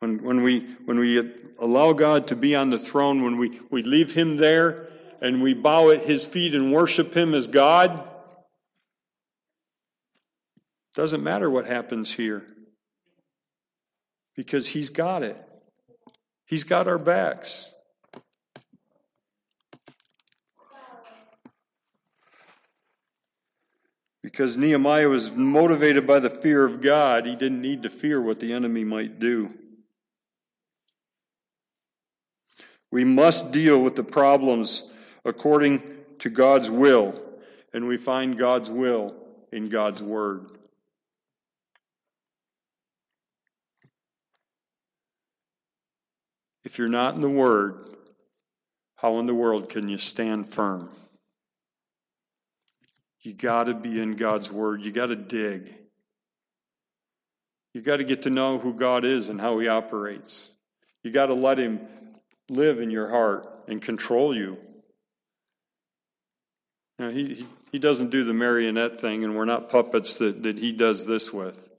When, 0.00 0.22
when, 0.22 0.42
we, 0.42 0.60
when 0.86 0.98
we 0.98 1.22
allow 1.58 1.92
God 1.92 2.26
to 2.28 2.36
be 2.36 2.56
on 2.56 2.70
the 2.70 2.78
throne, 2.78 3.22
when 3.22 3.36
we, 3.36 3.60
we 3.70 3.82
leave 3.82 4.14
Him 4.14 4.38
there 4.38 4.88
and 5.20 5.42
we 5.42 5.52
bow 5.52 5.90
at 5.90 6.02
His 6.02 6.26
feet 6.26 6.54
and 6.54 6.72
worship 6.72 7.14
Him 7.14 7.34
as 7.34 7.46
God, 7.46 8.08
doesn't 10.96 11.22
matter 11.22 11.50
what 11.50 11.66
happens 11.66 12.12
here 12.12 12.46
because 14.34 14.68
He's 14.68 14.88
got 14.88 15.22
it. 15.22 15.36
He's 16.46 16.64
got 16.64 16.88
our 16.88 16.98
backs. 16.98 17.70
Because 24.22 24.56
Nehemiah 24.56 25.08
was 25.08 25.30
motivated 25.30 26.06
by 26.06 26.20
the 26.20 26.30
fear 26.30 26.64
of 26.64 26.80
God, 26.80 27.26
he 27.26 27.36
didn't 27.36 27.60
need 27.60 27.82
to 27.82 27.90
fear 27.90 28.20
what 28.20 28.40
the 28.40 28.52
enemy 28.52 28.84
might 28.84 29.18
do. 29.18 29.59
We 32.90 33.04
must 33.04 33.52
deal 33.52 33.82
with 33.82 33.96
the 33.96 34.04
problems 34.04 34.82
according 35.24 35.82
to 36.20 36.30
God's 36.30 36.70
will, 36.70 37.20
and 37.72 37.86
we 37.86 37.96
find 37.96 38.38
God's 38.38 38.70
will 38.70 39.14
in 39.52 39.68
God's 39.68 40.02
Word. 40.02 40.50
If 46.64 46.78
you're 46.78 46.88
not 46.88 47.14
in 47.14 47.20
the 47.20 47.30
Word, 47.30 47.88
how 48.96 49.18
in 49.18 49.26
the 49.26 49.34
world 49.34 49.68
can 49.68 49.88
you 49.88 49.98
stand 49.98 50.52
firm? 50.52 50.90
You 53.22 53.34
got 53.34 53.64
to 53.64 53.74
be 53.74 54.00
in 54.00 54.16
God's 54.16 54.50
Word. 54.50 54.82
You 54.82 54.92
got 54.92 55.06
to 55.06 55.16
dig. 55.16 55.74
You 57.72 57.82
got 57.82 57.98
to 57.98 58.04
get 58.04 58.22
to 58.22 58.30
know 58.30 58.58
who 58.58 58.74
God 58.74 59.04
is 59.04 59.28
and 59.28 59.40
how 59.40 59.58
He 59.58 59.68
operates. 59.68 60.50
You 61.02 61.10
got 61.10 61.26
to 61.26 61.34
let 61.34 61.58
Him 61.58 61.80
live 62.50 62.80
in 62.80 62.90
your 62.90 63.08
heart 63.08 63.48
and 63.68 63.80
control 63.80 64.34
you. 64.34 64.58
Now, 66.98 67.10
he, 67.10 67.34
he, 67.34 67.46
he 67.72 67.78
doesn't 67.78 68.10
do 68.10 68.24
the 68.24 68.34
marionette 68.34 69.00
thing, 69.00 69.24
and 69.24 69.36
we're 69.36 69.44
not 69.44 69.70
puppets 69.70 70.18
that, 70.18 70.42
that 70.42 70.58
He 70.58 70.72
does 70.72 71.06
this 71.06 71.32
with. 71.32 71.70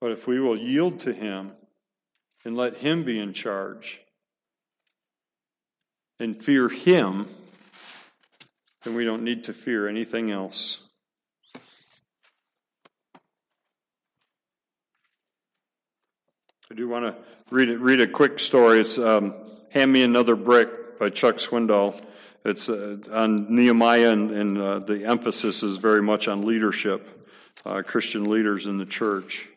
But 0.00 0.10
if 0.10 0.26
we 0.26 0.40
will 0.40 0.58
yield 0.58 1.00
to 1.00 1.12
Him 1.12 1.52
and 2.44 2.56
let 2.56 2.78
Him 2.78 3.04
be 3.04 3.18
in 3.18 3.32
charge 3.32 4.02
and 6.18 6.36
fear 6.36 6.68
Him, 6.68 7.26
then 8.82 8.94
we 8.94 9.04
don't 9.04 9.22
need 9.22 9.44
to 9.44 9.52
fear 9.52 9.88
anything 9.88 10.30
else. 10.30 10.85
I 16.68 16.74
do 16.74 16.88
want 16.88 17.04
to 17.04 17.14
read 17.54 17.68
read 17.78 18.00
a 18.00 18.08
quick 18.08 18.40
story. 18.40 18.80
It's 18.80 18.98
um, 18.98 19.34
Hand 19.70 19.92
Me 19.92 20.02
Another 20.02 20.34
Brick 20.34 20.98
by 20.98 21.10
Chuck 21.10 21.36
Swindoll. 21.36 22.02
It's 22.44 22.68
uh, 22.68 22.96
on 23.12 23.54
Nehemiah, 23.54 24.10
and, 24.10 24.32
and 24.32 24.58
uh, 24.58 24.78
the 24.80 25.04
emphasis 25.04 25.62
is 25.62 25.76
very 25.76 26.02
much 26.02 26.26
on 26.26 26.42
leadership, 26.42 27.24
uh, 27.64 27.82
Christian 27.86 28.28
leaders 28.28 28.66
in 28.66 28.78
the 28.78 28.86
church. 28.86 29.48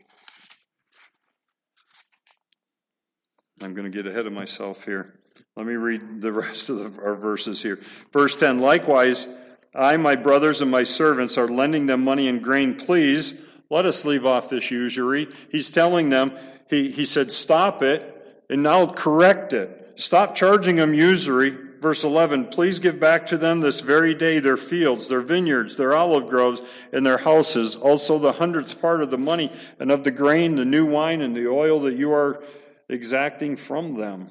I'm 3.63 3.73
going 3.73 3.91
to 3.91 3.95
get 3.95 4.05
ahead 4.05 4.27
of 4.27 4.33
myself 4.33 4.85
here. 4.85 5.15
Let 5.55 5.65
me 5.65 5.73
read 5.73 6.21
the 6.21 6.31
rest 6.31 6.69
of 6.69 6.77
the, 6.77 7.01
our 7.01 7.15
verses 7.15 7.63
here. 7.63 7.79
Verse 8.13 8.35
10 8.35 8.59
Likewise, 8.59 9.27
I, 9.73 9.97
my 9.97 10.15
brothers, 10.15 10.61
and 10.61 10.69
my 10.69 10.83
servants 10.83 11.39
are 11.39 11.47
lending 11.47 11.87
them 11.87 12.03
money 12.03 12.27
and 12.27 12.43
grain. 12.43 12.75
Please, 12.75 13.33
let 13.71 13.87
us 13.87 14.05
leave 14.05 14.27
off 14.27 14.49
this 14.49 14.69
usury. 14.69 15.27
He's 15.51 15.71
telling 15.71 16.09
them, 16.09 16.33
he, 16.69 16.91
he 16.91 17.05
said, 17.05 17.31
stop 17.31 17.81
it, 17.81 18.45
and 18.49 18.63
now 18.63 18.85
correct 18.85 19.53
it. 19.53 19.93
Stop 19.95 20.35
charging 20.35 20.77
them 20.77 20.93
usury. 20.93 21.49
Verse 21.81 22.03
11, 22.03 22.47
please 22.47 22.79
give 22.79 22.99
back 22.99 23.25
to 23.27 23.37
them 23.37 23.61
this 23.61 23.79
very 23.79 24.13
day 24.13 24.39
their 24.39 24.57
fields, 24.57 25.07
their 25.07 25.21
vineyards, 25.21 25.77
their 25.77 25.93
olive 25.93 26.27
groves, 26.27 26.61
and 26.91 27.05
their 27.05 27.19
houses, 27.19 27.75
also 27.75 28.19
the 28.19 28.33
hundredth 28.33 28.79
part 28.81 29.01
of 29.01 29.11
the 29.11 29.17
money 29.17 29.51
and 29.79 29.89
of 29.91 30.03
the 30.03 30.11
grain, 30.11 30.55
the 30.55 30.65
new 30.65 30.85
wine, 30.85 31.21
and 31.21 31.35
the 31.35 31.47
oil 31.47 31.79
that 31.81 31.95
you 31.95 32.13
are 32.13 32.43
exacting 32.87 33.55
from 33.55 33.95
them. 33.95 34.27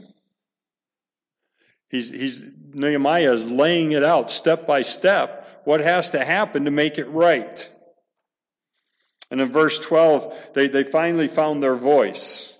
He's, 1.88 2.10
he's, 2.10 2.44
Nehemiah 2.74 3.32
is 3.32 3.50
laying 3.50 3.92
it 3.92 4.04
out 4.04 4.30
step 4.30 4.66
by 4.66 4.82
step 4.82 5.62
what 5.64 5.80
has 5.80 6.10
to 6.10 6.24
happen 6.24 6.66
to 6.66 6.70
make 6.70 6.98
it 6.98 7.08
right. 7.08 7.70
And 9.30 9.40
in 9.40 9.50
verse 9.50 9.78
12, 9.78 10.50
they, 10.54 10.68
they 10.68 10.84
finally 10.84 11.28
found 11.28 11.62
their 11.62 11.76
voice. 11.76 12.54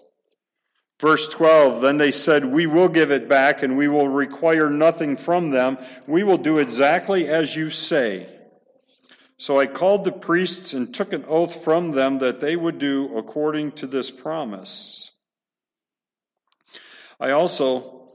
Verse 1.01 1.29
12, 1.29 1.81
then 1.81 1.99
they 1.99 2.11
said, 2.11 2.45
We 2.45 2.67
will 2.67 2.89
give 2.89 3.11
it 3.11 3.29
back 3.29 3.63
and 3.63 3.77
we 3.77 3.89
will 3.89 4.09
require 4.09 4.69
nothing 4.69 5.17
from 5.17 5.51
them. 5.51 5.79
We 6.07 6.25
will 6.25 6.39
do 6.39 6.59
exactly 6.59 7.29
as 7.29 7.55
you 7.55 7.71
say. 7.71 8.29
So 9.37 9.61
I 9.61 9.67
called 9.67 10.05
the 10.05 10.13
priests 10.13 10.75
and 10.75 10.93
took 10.93 11.13
an 11.13 11.25
oath 11.29 11.63
from 11.63 11.93
them 11.93 12.19
that 12.19 12.41
they 12.41 12.57
would 12.57 12.79
do 12.79 13.17
according 13.17 13.73
to 13.73 13.87
this 13.87 14.11
promise. 14.11 15.13
I 17.21 17.31
also 17.31 18.09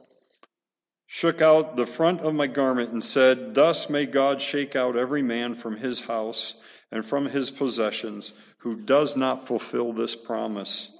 shook 1.08 1.42
out 1.42 1.78
the 1.78 1.86
front 1.86 2.20
of 2.20 2.36
my 2.36 2.48
garment 2.48 2.92
and 2.92 3.04
said, 3.04 3.56
Thus 3.56 3.89
may 3.89 4.06
God 4.06 4.42
shake 4.42 4.76
out 4.76 4.98
every 4.98 5.22
man 5.22 5.56
from 5.56 5.78
his 5.78 6.02
house 6.02 6.56
and 6.94 7.04
from 7.04 7.26
his 7.26 7.50
possessions 7.50 8.34
who 8.60 8.76
does 8.76 9.18
not 9.18 9.46
fulfill 9.46 9.94
this 9.94 10.16
promise. 10.16 10.92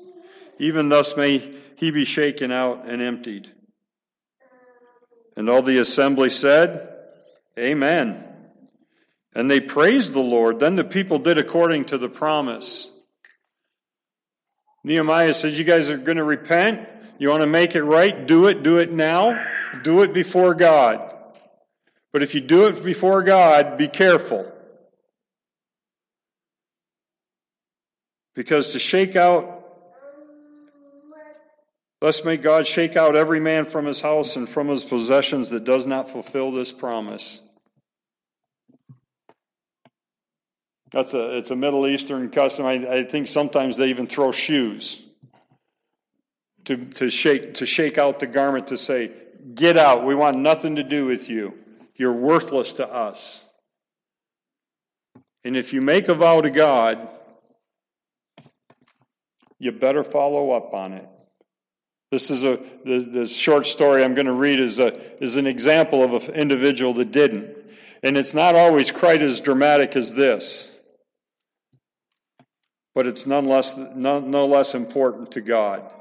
Even 0.58 0.90
thus 0.90 1.16
may 1.16 1.54
he 1.76 1.92
be 1.92 2.04
shaken 2.04 2.52
out 2.52 2.86
and 2.88 3.00
emptied. 3.00 3.52
And 5.38 5.48
all 5.48 5.62
the 5.62 5.78
assembly 5.78 6.32
said, 6.32 6.90
Amen. 7.60 8.26
And 9.36 9.52
they 9.52 9.62
praised 9.62 10.14
the 10.14 10.20
Lord. 10.20 10.60
Then 10.60 10.76
the 10.76 10.84
people 10.84 11.20
did 11.20 11.38
according 11.38 11.86
to 11.86 12.00
the 12.00 12.10
promise. 12.10 12.90
Nehemiah 14.84 15.36
says, 15.36 15.60
You 15.60 15.66
guys 15.66 15.92
are 15.92 15.98
going 15.98 16.18
to 16.18 16.24
repent? 16.24 16.90
You 17.20 17.30
want 17.30 17.42
to 17.42 17.48
make 17.48 17.76
it 17.76 17.84
right? 17.84 18.26
Do 18.26 18.48
it. 18.48 18.64
Do 18.64 18.80
it 18.80 18.92
now. 18.92 19.46
Do 19.84 20.02
it 20.02 20.12
before 20.12 20.56
God. 20.56 21.16
But 22.12 22.24
if 22.24 22.34
you 22.34 22.42
do 22.42 22.66
it 22.66 22.84
before 22.84 23.22
God, 23.22 23.78
be 23.78 23.88
careful. 23.88 24.53
Because 28.36 28.74
to 28.74 28.80
shake 28.80 29.16
out, 29.16 29.64
thus 32.02 32.26
may 32.26 32.38
God 32.38 32.66
shake 32.68 32.96
out 32.96 33.16
every 33.16 33.40
man 33.40 33.66
from 33.66 33.86
his 33.86 34.02
house 34.02 34.36
and 34.36 34.50
from 34.50 34.68
his 34.68 34.84
possessions 34.84 35.50
that 35.52 35.64
does 35.64 35.86
not 35.86 36.10
fulfill 36.10 36.52
this 36.52 36.72
promise. 36.72 37.42
That's 40.92 41.14
a 41.16 41.38
it's 41.38 41.50
a 41.50 41.56
Middle 41.56 41.88
Eastern 41.88 42.30
custom. 42.30 42.68
I, 42.68 42.74
I 42.74 43.04
think 43.04 43.28
sometimes 43.28 43.78
they 43.78 43.90
even 43.90 44.06
throw 44.06 44.32
shoes 44.32 45.02
to, 46.66 46.78
to 46.78 47.10
shake 47.10 47.56
to 47.56 47.66
shake 47.66 47.98
out 47.98 48.20
the 48.20 48.28
garment 48.28 48.68
to 48.68 48.78
say, 48.78 49.12
Get 49.56 49.76
out, 49.76 50.06
we 50.06 50.16
want 50.16 50.38
nothing 50.38 50.78
to 50.78 50.84
do 50.84 51.06
with 51.06 51.30
you. 51.30 51.56
You're 51.96 52.14
worthless 52.14 52.74
to 52.74 52.88
us. 52.88 53.44
And 55.44 55.58
if 55.58 55.74
you 55.74 55.82
make 55.82 56.08
a 56.08 56.14
vow 56.14 56.42
to 56.42 56.50
God, 56.50 57.10
you 59.64 59.72
better 59.72 60.04
follow 60.04 60.52
up 60.52 60.74
on 60.74 60.92
it. 60.92 61.08
This 62.12 62.30
is 62.30 62.44
a 62.44 62.60
the, 62.86 63.26
short 63.26 63.66
story 63.66 64.04
I'm 64.04 64.14
going 64.14 64.28
to 64.28 64.34
read 64.34 64.60
is 64.60 64.78
a 64.78 65.24
is 65.24 65.38
an 65.38 65.48
example 65.48 66.04
of 66.04 66.30
an 66.30 66.36
individual 66.36 66.94
that 66.96 67.12
didn't, 67.12 67.56
and 68.04 68.18
it's 68.18 68.34
not 68.34 68.56
always 68.56 68.92
quite 68.92 69.22
as 69.22 69.40
dramatic 69.40 69.96
as 69.96 70.14
this, 70.14 70.78
but 72.94 73.08
it's 73.08 73.26
none 73.26 73.46
less 73.46 73.76
no, 73.78 74.20
no 74.20 74.46
less 74.46 74.76
important 74.76 75.32
to 75.32 75.42
God. 75.42 75.92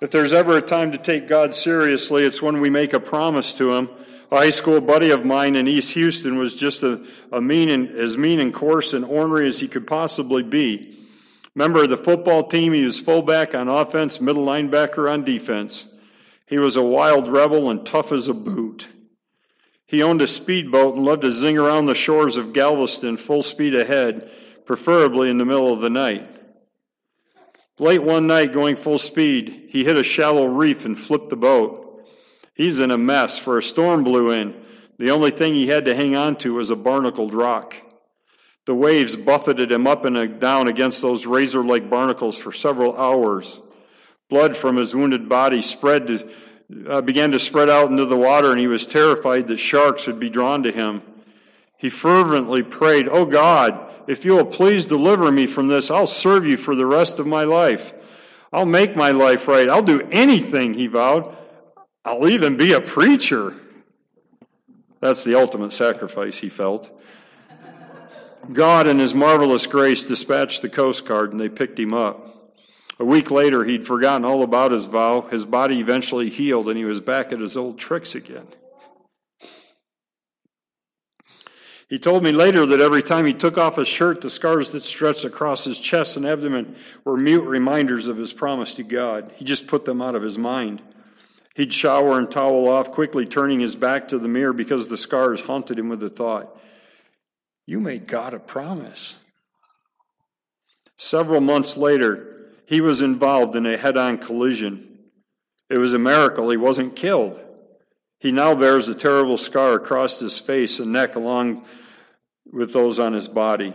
If 0.00 0.10
there's 0.10 0.34
ever 0.34 0.58
a 0.58 0.62
time 0.62 0.92
to 0.92 0.98
take 0.98 1.26
God 1.26 1.54
seriously, 1.54 2.22
it's 2.22 2.42
when 2.42 2.60
we 2.60 2.68
make 2.68 2.92
a 2.92 3.00
promise 3.00 3.54
to 3.54 3.74
Him. 3.74 3.90
A 4.30 4.36
high 4.36 4.50
school 4.50 4.80
buddy 4.80 5.10
of 5.10 5.24
mine 5.24 5.56
in 5.56 5.66
East 5.66 5.94
Houston 5.94 6.36
was 6.36 6.54
just 6.54 6.82
a, 6.82 7.04
a 7.32 7.40
mean 7.40 7.70
and 7.70 7.88
as 7.90 8.18
mean 8.18 8.40
and 8.40 8.52
coarse 8.52 8.92
and 8.92 9.04
ornery 9.04 9.48
as 9.48 9.60
he 9.60 9.68
could 9.68 9.86
possibly 9.86 10.42
be. 10.42 11.05
Member 11.56 11.84
of 11.84 11.88
the 11.88 11.96
football 11.96 12.42
team, 12.42 12.74
he 12.74 12.82
was 12.82 13.00
fullback 13.00 13.54
on 13.54 13.66
offense, 13.66 14.20
middle 14.20 14.44
linebacker 14.44 15.10
on 15.10 15.24
defense. 15.24 15.88
He 16.46 16.58
was 16.58 16.76
a 16.76 16.82
wild 16.82 17.28
rebel 17.28 17.70
and 17.70 17.84
tough 17.84 18.12
as 18.12 18.28
a 18.28 18.34
boot. 18.34 18.90
He 19.86 20.02
owned 20.02 20.20
a 20.20 20.28
speedboat 20.28 20.96
and 20.96 21.04
loved 21.06 21.22
to 21.22 21.30
zing 21.30 21.56
around 21.56 21.86
the 21.86 21.94
shores 21.94 22.36
of 22.36 22.52
Galveston 22.52 23.16
full 23.16 23.42
speed 23.42 23.74
ahead, 23.74 24.30
preferably 24.66 25.30
in 25.30 25.38
the 25.38 25.46
middle 25.46 25.72
of 25.72 25.80
the 25.80 25.88
night. 25.88 26.28
Late 27.78 28.02
one 28.02 28.26
night, 28.26 28.52
going 28.52 28.76
full 28.76 28.98
speed, 28.98 29.68
he 29.70 29.82
hit 29.82 29.96
a 29.96 30.02
shallow 30.02 30.44
reef 30.44 30.84
and 30.84 30.98
flipped 30.98 31.30
the 31.30 31.36
boat. 31.36 32.06
He's 32.52 32.80
in 32.80 32.90
a 32.90 32.98
mess, 32.98 33.38
for 33.38 33.56
a 33.56 33.62
storm 33.62 34.04
blew 34.04 34.30
in. 34.30 34.54
The 34.98 35.10
only 35.10 35.30
thing 35.30 35.54
he 35.54 35.68
had 35.68 35.86
to 35.86 35.96
hang 35.96 36.14
on 36.16 36.36
to 36.36 36.52
was 36.52 36.68
a 36.68 36.76
barnacled 36.76 37.32
rock. 37.32 37.76
The 38.66 38.74
waves 38.74 39.16
buffeted 39.16 39.70
him 39.70 39.86
up 39.86 40.04
and 40.04 40.40
down 40.40 40.66
against 40.66 41.00
those 41.00 41.24
razor 41.24 41.64
like 41.64 41.88
barnacles 41.88 42.36
for 42.36 42.52
several 42.52 42.96
hours. 42.96 43.60
Blood 44.28 44.56
from 44.56 44.76
his 44.76 44.94
wounded 44.94 45.28
body 45.28 45.62
spread 45.62 46.08
to, 46.08 46.28
uh, 46.88 47.00
began 47.00 47.30
to 47.30 47.38
spread 47.38 47.70
out 47.70 47.90
into 47.92 48.04
the 48.04 48.16
water, 48.16 48.50
and 48.50 48.58
he 48.58 48.66
was 48.66 48.84
terrified 48.84 49.46
that 49.46 49.58
sharks 49.58 50.08
would 50.08 50.18
be 50.18 50.28
drawn 50.28 50.64
to 50.64 50.72
him. 50.72 51.00
He 51.76 51.88
fervently 51.88 52.64
prayed, 52.64 53.08
Oh 53.08 53.24
God, 53.24 53.78
if 54.08 54.24
you 54.24 54.34
will 54.34 54.44
please 54.44 54.84
deliver 54.84 55.30
me 55.30 55.46
from 55.46 55.68
this, 55.68 55.88
I'll 55.88 56.08
serve 56.08 56.44
you 56.44 56.56
for 56.56 56.74
the 56.74 56.86
rest 56.86 57.20
of 57.20 57.26
my 57.26 57.44
life. 57.44 57.92
I'll 58.52 58.66
make 58.66 58.96
my 58.96 59.12
life 59.12 59.46
right. 59.46 59.68
I'll 59.68 59.82
do 59.82 60.08
anything, 60.10 60.74
he 60.74 60.88
vowed. 60.88 61.36
I'll 62.04 62.26
even 62.26 62.56
be 62.56 62.72
a 62.72 62.80
preacher. 62.80 63.54
That's 65.00 65.22
the 65.22 65.36
ultimate 65.36 65.72
sacrifice, 65.72 66.38
he 66.38 66.48
felt. 66.48 66.90
God, 68.52 68.86
in 68.86 68.98
his 68.98 69.14
marvelous 69.14 69.66
grace, 69.66 70.02
dispatched 70.02 70.62
the 70.62 70.68
Coast 70.68 71.06
Guard 71.06 71.32
and 71.32 71.40
they 71.40 71.48
picked 71.48 71.78
him 71.78 71.94
up. 71.94 72.54
A 72.98 73.04
week 73.04 73.30
later, 73.30 73.64
he'd 73.64 73.86
forgotten 73.86 74.24
all 74.24 74.42
about 74.42 74.70
his 74.70 74.86
vow. 74.86 75.22
His 75.22 75.44
body 75.44 75.80
eventually 75.80 76.30
healed 76.30 76.68
and 76.68 76.78
he 76.78 76.84
was 76.84 77.00
back 77.00 77.32
at 77.32 77.40
his 77.40 77.56
old 77.56 77.78
tricks 77.78 78.14
again. 78.14 78.46
He 81.88 82.00
told 82.00 82.24
me 82.24 82.32
later 82.32 82.66
that 82.66 82.80
every 82.80 83.02
time 83.02 83.26
he 83.26 83.32
took 83.32 83.56
off 83.56 83.76
his 83.76 83.86
shirt, 83.86 84.20
the 84.20 84.30
scars 84.30 84.70
that 84.70 84.80
stretched 84.80 85.24
across 85.24 85.64
his 85.64 85.78
chest 85.78 86.16
and 86.16 86.26
abdomen 86.26 86.74
were 87.04 87.16
mute 87.16 87.44
reminders 87.44 88.08
of 88.08 88.16
his 88.16 88.32
promise 88.32 88.74
to 88.74 88.82
God. 88.82 89.30
He 89.36 89.44
just 89.44 89.68
put 89.68 89.84
them 89.84 90.02
out 90.02 90.16
of 90.16 90.22
his 90.22 90.36
mind. 90.36 90.82
He'd 91.54 91.72
shower 91.72 92.18
and 92.18 92.28
towel 92.28 92.68
off, 92.68 92.90
quickly 92.90 93.24
turning 93.24 93.60
his 93.60 93.76
back 93.76 94.08
to 94.08 94.18
the 94.18 94.28
mirror 94.28 94.52
because 94.52 94.88
the 94.88 94.96
scars 94.96 95.42
haunted 95.42 95.78
him 95.78 95.88
with 95.88 96.00
the 96.00 96.10
thought, 96.10 96.58
You 97.66 97.80
made 97.80 98.06
God 98.06 98.32
a 98.32 98.38
promise. 98.38 99.18
Several 100.96 101.40
months 101.40 101.76
later, 101.76 102.52
he 102.66 102.80
was 102.80 103.02
involved 103.02 103.54
in 103.54 103.66
a 103.66 103.76
head 103.76 103.96
on 103.96 104.18
collision. 104.18 104.98
It 105.68 105.78
was 105.78 105.92
a 105.92 105.98
miracle 105.98 106.48
he 106.48 106.56
wasn't 106.56 106.96
killed. 106.96 107.40
He 108.18 108.32
now 108.32 108.54
bears 108.54 108.88
a 108.88 108.94
terrible 108.94 109.36
scar 109.36 109.74
across 109.74 110.20
his 110.20 110.38
face 110.38 110.78
and 110.78 110.92
neck, 110.92 111.16
along 111.16 111.64
with 112.50 112.72
those 112.72 112.98
on 112.98 113.12
his 113.12 113.28
body. 113.28 113.74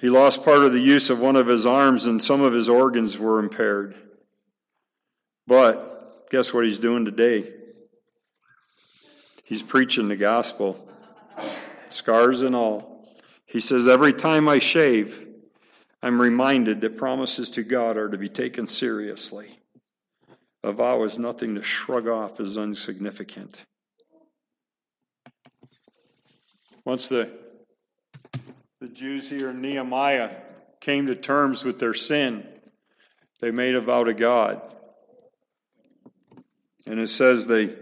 He 0.00 0.08
lost 0.08 0.44
part 0.44 0.62
of 0.62 0.72
the 0.72 0.80
use 0.80 1.10
of 1.10 1.20
one 1.20 1.36
of 1.36 1.46
his 1.46 1.66
arms, 1.66 2.06
and 2.06 2.22
some 2.22 2.40
of 2.40 2.54
his 2.54 2.68
organs 2.68 3.18
were 3.18 3.38
impaired. 3.38 3.94
But 5.46 6.30
guess 6.30 6.54
what 6.54 6.64
he's 6.64 6.78
doing 6.78 7.04
today? 7.04 7.52
He's 9.44 9.62
preaching 9.62 10.08
the 10.08 10.16
gospel, 10.16 10.88
scars 11.92 12.42
and 12.42 12.54
all. 12.54 13.08
He 13.46 13.60
says, 13.60 13.88
Every 13.88 14.12
time 14.12 14.48
I 14.48 14.58
shave, 14.58 15.26
I'm 16.02 16.20
reminded 16.20 16.80
that 16.80 16.96
promises 16.96 17.50
to 17.50 17.62
God 17.62 17.96
are 17.96 18.08
to 18.08 18.18
be 18.18 18.28
taken 18.28 18.66
seriously. 18.66 19.58
A 20.62 20.72
vow 20.72 21.02
is 21.04 21.18
nothing 21.18 21.54
to 21.54 21.62
shrug 21.62 22.06
off 22.06 22.38
as 22.40 22.56
insignificant. 22.56 23.64
Once 26.84 27.08
the, 27.08 27.30
the 28.80 28.88
Jews 28.88 29.28
here 29.28 29.50
in 29.50 29.60
Nehemiah 29.60 30.36
came 30.80 31.06
to 31.06 31.14
terms 31.14 31.64
with 31.64 31.78
their 31.78 31.94
sin, 31.94 32.46
they 33.40 33.50
made 33.50 33.74
a 33.74 33.80
vow 33.80 34.04
to 34.04 34.14
God. 34.14 34.60
And 36.86 36.98
it 36.98 37.08
says 37.08 37.46
they, 37.46 37.74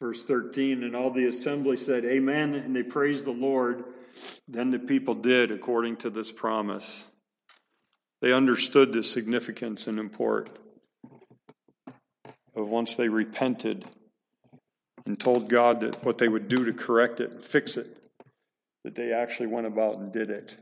verse 0.00 0.24
13, 0.24 0.82
and 0.82 0.94
all 0.94 1.10
the 1.10 1.26
assembly 1.26 1.76
said, 1.76 2.04
Amen, 2.04 2.54
and 2.54 2.74
they 2.74 2.82
praised 2.82 3.24
the 3.24 3.30
Lord. 3.30 3.84
Then 4.48 4.70
the 4.70 4.78
people 4.78 5.14
did 5.14 5.50
according 5.50 5.96
to 5.98 6.10
this 6.10 6.32
promise. 6.32 7.06
They 8.20 8.32
understood 8.32 8.92
the 8.92 9.02
significance 9.02 9.86
and 9.86 9.98
import 9.98 10.58
of 12.54 12.68
once 12.68 12.96
they 12.96 13.08
repented 13.08 13.84
and 15.04 15.20
told 15.20 15.48
God 15.48 15.80
that 15.80 16.04
what 16.04 16.18
they 16.18 16.28
would 16.28 16.48
do 16.48 16.64
to 16.64 16.72
correct 16.72 17.20
it 17.20 17.32
and 17.32 17.44
fix 17.44 17.76
it, 17.76 17.96
that 18.84 18.94
they 18.94 19.12
actually 19.12 19.46
went 19.46 19.66
about 19.66 19.98
and 19.98 20.12
did 20.12 20.30
it. 20.30 20.56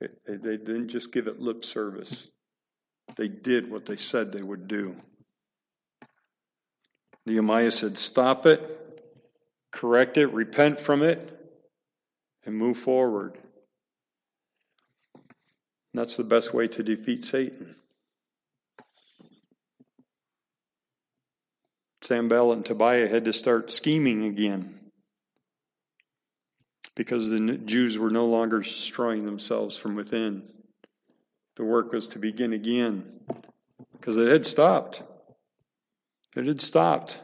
They, 0.00 0.08
they 0.26 0.56
didn't 0.56 0.88
just 0.88 1.12
give 1.12 1.26
it 1.26 1.40
lip 1.40 1.64
service, 1.64 2.30
they 3.16 3.28
did 3.28 3.70
what 3.70 3.86
they 3.86 3.96
said 3.96 4.32
they 4.32 4.42
would 4.42 4.66
do. 4.66 4.96
Nehemiah 7.26 7.70
said, 7.70 7.98
Stop 7.98 8.46
it, 8.46 8.62
correct 9.72 10.18
it, 10.18 10.26
repent 10.26 10.78
from 10.78 11.02
it, 11.02 11.30
and 12.44 12.56
move 12.56 12.76
forward. 12.76 13.38
That's 15.94 16.16
the 16.16 16.24
best 16.24 16.52
way 16.52 16.66
to 16.68 16.82
defeat 16.82 17.24
Satan. 17.24 17.76
Sanballat 22.02 22.56
and 22.58 22.66
Tobiah 22.66 23.08
had 23.08 23.24
to 23.24 23.32
start 23.32 23.70
scheming 23.70 24.24
again 24.24 24.80
because 26.94 27.30
the 27.30 27.58
Jews 27.64 27.96
were 27.96 28.10
no 28.10 28.26
longer 28.26 28.60
destroying 28.60 29.24
themselves 29.24 29.76
from 29.78 29.94
within. 29.94 30.42
The 31.56 31.64
work 31.64 31.92
was 31.92 32.08
to 32.08 32.18
begin 32.18 32.52
again 32.52 33.20
because 33.92 34.16
it 34.16 34.28
had 34.28 34.44
stopped. 34.44 35.02
It 36.36 36.46
had 36.46 36.60
stopped 36.60 37.20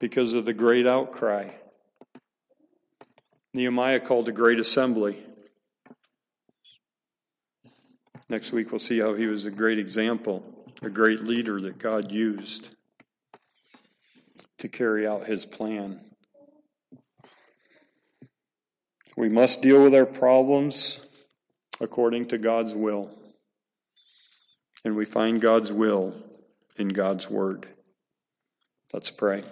because 0.00 0.34
of 0.34 0.44
the 0.44 0.52
great 0.52 0.88
outcry. 0.88 1.50
Nehemiah 3.52 4.00
called 4.00 4.28
a 4.28 4.32
great 4.32 4.58
assembly. 4.58 5.22
Next 8.28 8.50
week, 8.50 8.72
we'll 8.72 8.80
see 8.80 8.98
how 8.98 9.14
he 9.14 9.26
was 9.26 9.44
a 9.46 9.52
great 9.52 9.78
example, 9.78 10.42
a 10.82 10.90
great 10.90 11.20
leader 11.20 11.60
that 11.60 11.78
God 11.78 12.10
used 12.10 12.70
to 14.58 14.68
carry 14.68 15.06
out 15.06 15.26
his 15.26 15.46
plan. 15.46 16.00
We 19.16 19.28
must 19.28 19.62
deal 19.62 19.80
with 19.80 19.94
our 19.94 20.06
problems 20.06 20.98
according 21.80 22.26
to 22.28 22.38
God's 22.38 22.74
will. 22.74 23.16
And 24.84 24.96
we 24.96 25.04
find 25.04 25.40
God's 25.40 25.72
will 25.72 26.16
in 26.76 26.88
God's 26.88 27.30
word. 27.30 27.68
Let's 28.94 29.10
pray. 29.10 29.42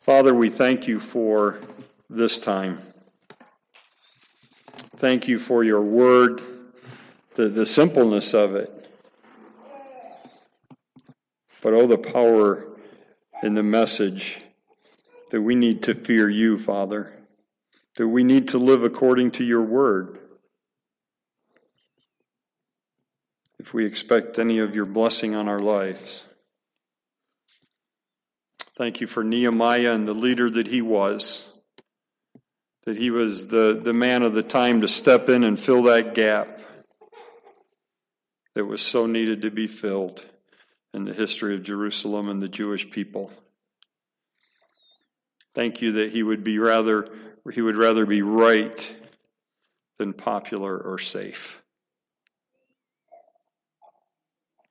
Father, 0.00 0.32
we 0.32 0.48
thank 0.48 0.86
you 0.86 1.00
for 1.00 1.58
this 2.08 2.38
time. 2.38 2.78
Thank 4.94 5.26
you 5.26 5.40
for 5.40 5.64
your 5.64 5.82
word 5.82 6.40
the, 7.34 7.48
the 7.48 7.66
simpleness 7.66 8.32
of 8.32 8.54
it. 8.54 8.88
But 11.60 11.74
oh, 11.74 11.88
the 11.88 11.98
power 11.98 12.68
in 13.42 13.54
the 13.54 13.64
message 13.64 14.40
that 15.32 15.42
we 15.42 15.56
need 15.56 15.82
to 15.82 15.92
fear 15.92 16.30
you, 16.30 16.56
Father, 16.56 17.12
that 17.96 18.06
we 18.06 18.22
need 18.22 18.46
to 18.48 18.58
live 18.58 18.84
according 18.84 19.32
to 19.32 19.44
your 19.44 19.64
word. 19.64 20.16
If 23.58 23.74
we 23.74 23.84
expect 23.84 24.38
any 24.38 24.60
of 24.60 24.76
your 24.76 24.86
blessing 24.86 25.34
on 25.34 25.48
our 25.48 25.58
lives. 25.58 26.26
Thank 28.80 29.02
you 29.02 29.06
for 29.06 29.22
Nehemiah 29.22 29.92
and 29.92 30.08
the 30.08 30.14
leader 30.14 30.48
that 30.48 30.66
he 30.66 30.80
was. 30.80 31.60
That 32.86 32.96
he 32.96 33.10
was 33.10 33.48
the, 33.48 33.78
the 33.78 33.92
man 33.92 34.22
of 34.22 34.32
the 34.32 34.42
time 34.42 34.80
to 34.80 34.88
step 34.88 35.28
in 35.28 35.44
and 35.44 35.60
fill 35.60 35.82
that 35.82 36.14
gap 36.14 36.58
that 38.54 38.64
was 38.64 38.80
so 38.80 39.04
needed 39.04 39.42
to 39.42 39.50
be 39.50 39.66
filled 39.66 40.24
in 40.94 41.04
the 41.04 41.12
history 41.12 41.54
of 41.54 41.62
Jerusalem 41.62 42.30
and 42.30 42.40
the 42.40 42.48
Jewish 42.48 42.90
people. 42.90 43.30
Thank 45.54 45.82
you 45.82 45.92
that 45.92 46.12
he 46.12 46.22
would 46.22 46.42
be 46.42 46.58
rather 46.58 47.06
he 47.52 47.60
would 47.60 47.76
rather 47.76 48.06
be 48.06 48.22
right 48.22 48.96
than 49.98 50.14
popular 50.14 50.78
or 50.78 50.98
safe. 50.98 51.62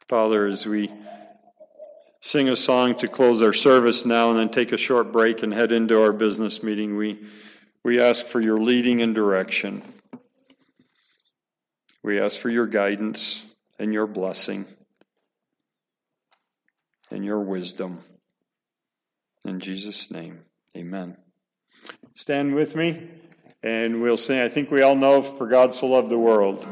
Father, 0.07 0.47
as 0.47 0.65
we 0.65 0.89
sing 2.21 2.49
a 2.49 2.55
song 2.55 2.95
to 2.95 3.07
close 3.07 3.41
our 3.41 3.53
service 3.53 4.05
now 4.05 4.29
and 4.29 4.39
then 4.39 4.49
take 4.49 4.71
a 4.71 4.77
short 4.77 5.11
break 5.11 5.41
and 5.41 5.53
head 5.53 5.71
into 5.71 6.01
our 6.01 6.11
business 6.11 6.61
meeting, 6.61 6.97
we, 6.97 7.19
we 7.83 7.99
ask 7.99 8.25
for 8.25 8.41
your 8.41 8.59
leading 8.59 9.01
and 9.01 9.15
direction. 9.15 9.81
We 12.03 12.19
ask 12.19 12.39
for 12.39 12.49
your 12.49 12.67
guidance 12.67 13.45
and 13.77 13.93
your 13.93 14.07
blessing 14.07 14.65
and 17.11 17.25
your 17.25 17.39
wisdom. 17.39 17.99
In 19.45 19.59
Jesus' 19.59 20.11
name, 20.11 20.41
amen. 20.75 21.17
Stand 22.15 22.55
with 22.55 22.75
me 22.75 23.09
and 23.63 24.01
we'll 24.01 24.17
sing. 24.17 24.39
I 24.39 24.49
think 24.49 24.71
we 24.71 24.81
all 24.81 24.95
know, 24.95 25.21
For 25.21 25.47
God 25.47 25.73
so 25.73 25.87
loved 25.87 26.09
the 26.09 26.17
world. 26.17 26.67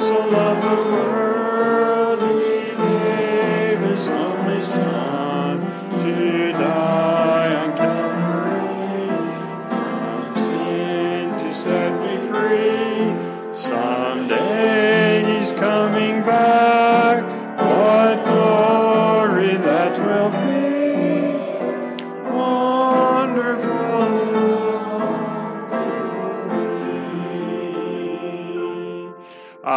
so 0.00 0.18
loved 0.18 0.62
the 0.62 0.82
world 0.90 2.22
he 2.40 2.74
gave 2.74 3.80
his 3.80 4.08
only 4.08 4.64
son. 4.64 5.09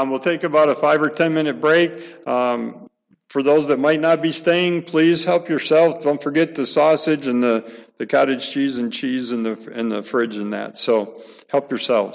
Um, 0.03 0.09
we'll 0.09 0.19
take 0.19 0.43
about 0.43 0.67
a 0.67 0.75
five 0.75 1.01
or 1.01 1.09
ten 1.09 1.33
minute 1.33 1.61
break. 1.61 2.27
Um, 2.27 2.89
for 3.29 3.41
those 3.41 3.69
that 3.69 3.79
might 3.79 4.01
not 4.01 4.21
be 4.21 4.33
staying, 4.33 4.83
please 4.83 5.23
help 5.23 5.47
yourself. 5.47 6.03
Don't 6.03 6.21
forget 6.21 6.55
the 6.55 6.67
sausage 6.67 7.25
and 7.25 7.41
the, 7.41 7.71
the 7.97 8.05
cottage 8.05 8.51
cheese 8.51 8.77
and 8.79 8.91
cheese 8.91 9.31
in 9.31 9.43
the 9.43 9.53
in 9.71 9.87
the 9.87 10.03
fridge 10.03 10.37
and 10.37 10.51
that. 10.51 10.77
So 10.77 11.21
help 11.49 11.71
yourselves. 11.71 12.11